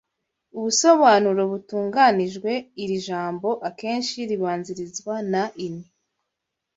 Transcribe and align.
Ubusobanuro 0.57 1.41
"butunganijwe 1.51 2.51
iri 2.83 2.97
jambo 3.07 3.49
akenshi 3.69 4.15
ribanzirizwa 4.29 5.15
na 5.31 5.43
ini 5.65 5.85